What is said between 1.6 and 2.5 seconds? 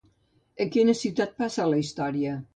la història?